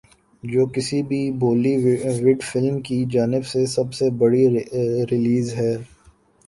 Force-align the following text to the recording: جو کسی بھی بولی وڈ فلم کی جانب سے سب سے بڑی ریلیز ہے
جو 0.43 0.65
کسی 0.75 1.01
بھی 1.09 1.19
بولی 1.41 1.75
وڈ 2.23 2.41
فلم 2.43 2.81
کی 2.87 3.03
جانب 3.11 3.45
سے 3.45 3.65
سب 3.75 3.93
سے 3.93 4.09
بڑی 4.19 4.47
ریلیز 5.11 5.53
ہے 5.55 5.73